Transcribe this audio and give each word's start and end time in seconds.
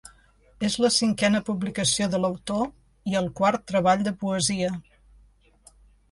És 0.67 0.75
la 0.83 0.89
cinquena 0.93 1.41
publicació 1.49 2.07
de 2.13 2.19
l’autor 2.23 2.63
i 3.11 3.17
el 3.19 3.29
quart 3.41 3.67
treball 3.73 4.01
de 4.07 4.15
poesia. 4.23 4.71